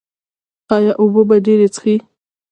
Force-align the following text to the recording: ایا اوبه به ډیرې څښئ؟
ایا 0.75 0.91
اوبه 1.01 1.21
به 1.27 1.35
ډیرې 1.45 1.67
څښئ؟ 1.73 1.95